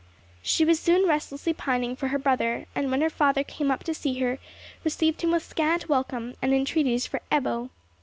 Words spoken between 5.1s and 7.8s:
him with scant welcome, and entreaties for Ebbo.